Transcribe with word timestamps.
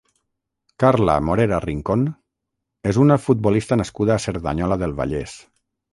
Carla 0.83 1.17
Morera 1.27 1.59
Rincón 1.65 2.07
és 2.93 3.01
una 3.05 3.19
futbolista 3.27 3.81
nascuda 3.83 4.15
a 4.17 4.25
Cerdanyola 4.25 4.79
del 4.87 4.97
Vallès. 5.03 5.37